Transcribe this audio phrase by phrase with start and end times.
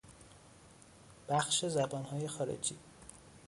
[1.29, 2.75] بخش زبانهای خارجی